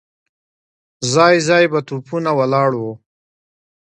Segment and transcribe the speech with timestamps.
[1.13, 2.93] ځای ځای به توپونه ولاړ وو.